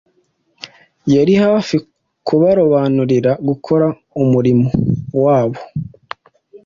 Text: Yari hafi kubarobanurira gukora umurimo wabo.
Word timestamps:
Yari 1.15 1.33
hafi 1.43 1.75
kubarobanurira 2.27 3.31
gukora 3.47 3.87
umurimo 4.21 4.67
wabo. 5.23 5.59